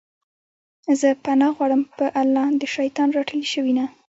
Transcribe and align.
زه 0.99 1.09
پناه 1.23 1.53
غواړم 1.57 1.81
په 1.97 2.05
الله 2.21 2.45
د 2.61 2.63
شيطان 2.75 3.07
رټلي 3.17 3.47
شوي 3.53 3.73
نه 3.79 3.85